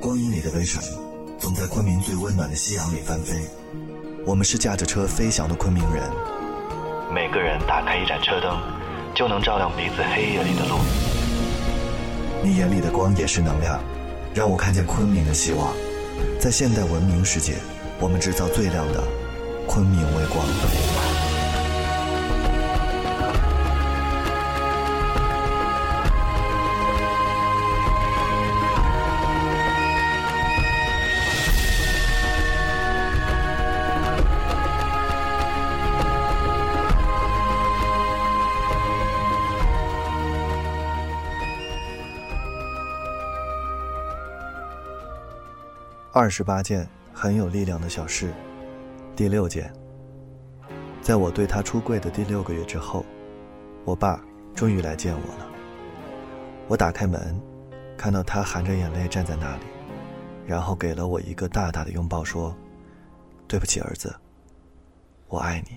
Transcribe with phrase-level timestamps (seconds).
[0.00, 0.82] 光阴里的微尘，
[1.38, 3.34] 总在昆明最温暖的夕阳里翻飞。
[4.26, 6.02] 我们是驾着车飞翔的昆明人。
[7.12, 8.58] 每个人打开一盏车灯，
[9.14, 10.76] 就能照亮彼此黑夜里的路。
[12.42, 13.80] 你眼里的光也是能量，
[14.34, 15.72] 让我看见昆明的希望。
[16.38, 17.54] 在现代文明世界，
[18.00, 19.02] 我们制造最亮的
[19.66, 20.44] 昆明微光。
[46.16, 48.32] 二十八件很有力量的小事，
[49.16, 49.68] 第六件。
[51.02, 53.04] 在我对他出柜的第六个月之后，
[53.84, 55.50] 我爸终于来见我了。
[56.68, 57.36] 我打开门，
[57.98, 59.64] 看到他含着眼泪站在那里，
[60.46, 62.54] 然后给了我一个大大的拥抱，说
[63.48, 64.14] ：“对不起，儿子，
[65.26, 65.76] 我爱你。”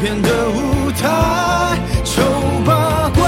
[0.00, 2.22] 片的舞台，丑
[2.64, 3.22] 八怪，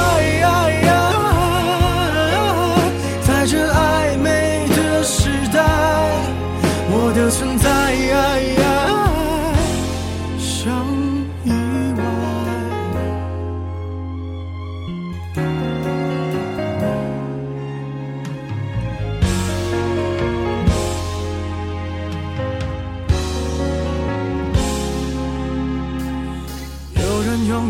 [3.21, 5.63] 在这暧昧的时代，
[6.91, 7.73] 我的存在。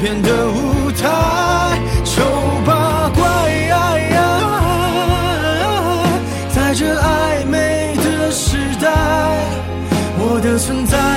[0.00, 2.22] 片的舞台，丑
[2.64, 3.22] 八怪，
[6.54, 8.88] 在这暧昧的时代，
[10.18, 11.07] 我的存在。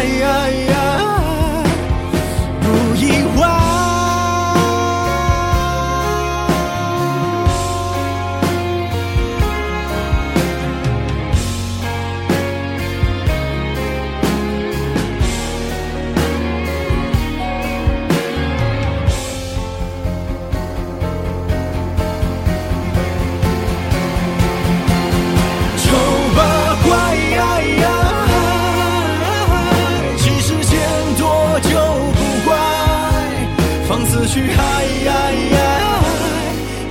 [34.27, 34.85] 去爱，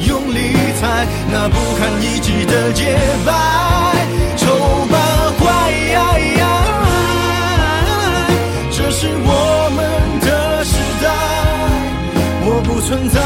[0.00, 3.32] 用力踩那不堪一击的洁白，
[4.36, 4.46] 丑
[4.90, 4.96] 八
[5.38, 5.48] 怪，
[8.70, 9.78] 这是我们
[10.20, 11.06] 的时代，
[12.44, 13.20] 我不存在。